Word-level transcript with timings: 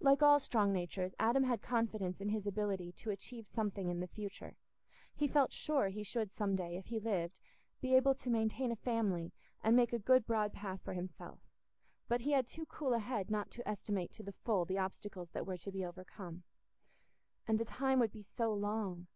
Like 0.00 0.22
all 0.22 0.40
strong 0.40 0.72
natures, 0.72 1.14
Adam 1.18 1.42
had 1.44 1.60
confidence 1.60 2.18
in 2.22 2.30
his 2.30 2.46
ability 2.46 2.92
to 2.92 3.10
achieve 3.10 3.46
something 3.46 3.90
in 3.90 4.00
the 4.00 4.06
future; 4.06 4.56
he 5.14 5.28
felt 5.28 5.52
sure 5.52 5.88
he 5.88 6.02
should 6.02 6.32
some 6.32 6.56
day, 6.56 6.78
if 6.78 6.86
he 6.86 6.98
lived, 6.98 7.40
be 7.82 7.94
able 7.94 8.14
to 8.14 8.30
maintain 8.30 8.72
a 8.72 8.76
family 8.76 9.34
and 9.62 9.76
make 9.76 9.92
a 9.92 9.98
good 9.98 10.26
broad 10.26 10.54
path 10.54 10.80
for 10.80 10.94
himself; 10.94 11.40
but 12.08 12.22
he 12.22 12.30
had 12.32 12.46
too 12.46 12.64
cool 12.64 12.94
a 12.94 13.00
head 13.00 13.30
not 13.30 13.50
to 13.50 13.68
estimate 13.68 14.12
to 14.12 14.22
the 14.22 14.32
full 14.32 14.64
the 14.64 14.78
obstacles 14.78 15.30
that 15.32 15.44
were 15.44 15.58
to 15.58 15.70
be 15.70 15.84
overcome. 15.84 16.42
And 17.46 17.60
the 17.60 17.66
time 17.66 17.98
would 17.98 18.12
be 18.12 18.22
so 18.22 18.54
long! 18.54 19.08